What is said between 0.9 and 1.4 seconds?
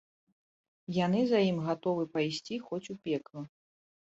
Яны